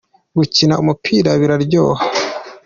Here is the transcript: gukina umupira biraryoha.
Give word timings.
gukina 0.37 0.73
umupira 0.81 1.29
biraryoha. 1.41 2.03